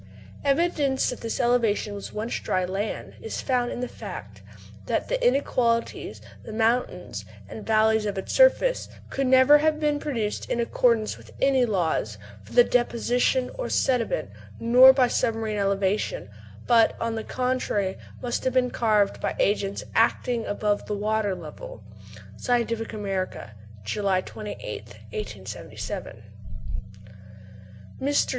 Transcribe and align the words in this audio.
Evidence 0.43 1.11
that 1.11 1.21
this 1.21 1.39
elevation 1.39 1.93
was 1.93 2.11
once 2.11 2.39
dry 2.39 2.65
land 2.65 3.13
is 3.21 3.39
found 3.39 3.71
in 3.71 3.81
the 3.81 3.87
fact 3.87 4.41
that 4.87 5.09
"the 5.09 5.23
inequalities, 5.27 6.19
the 6.41 6.51
mountains 6.51 7.23
and 7.47 7.67
valleys 7.67 8.07
of 8.07 8.17
its 8.17 8.33
surface, 8.33 8.89
could 9.11 9.27
never 9.27 9.59
have 9.59 9.79
been 9.79 9.99
produced 9.99 10.49
in 10.49 10.59
accordance 10.59 11.19
with 11.19 11.29
any 11.39 11.67
laws 11.67 12.17
for 12.43 12.53
the 12.53 12.63
deposition 12.63 13.51
of 13.59 13.71
sediment, 13.71 14.31
nor 14.59 14.91
by 14.91 15.07
submarine 15.07 15.59
elevation; 15.59 16.31
but, 16.65 16.99
on 16.99 17.13
the 17.13 17.23
contrary, 17.23 17.95
must 18.23 18.43
have 18.43 18.53
been 18.53 18.71
carved 18.71 19.21
by 19.21 19.35
agencies 19.37 19.87
acting 19.93 20.47
above 20.47 20.83
the 20.87 20.95
water 20.95 21.35
level." 21.35 21.83
(Scientific 22.37 22.91
American, 22.91 23.51
July 23.83 24.19
28th, 24.19 24.95
1877.) 25.11 26.23
Mr. 28.01 28.29